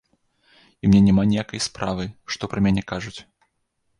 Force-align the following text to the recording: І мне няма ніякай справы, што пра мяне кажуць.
І 0.81 0.89
мне 0.89 1.01
няма 1.07 1.25
ніякай 1.33 1.61
справы, 1.67 2.07
што 2.37 2.43
пра 2.53 2.59
мяне 2.69 2.83
кажуць. 2.93 3.17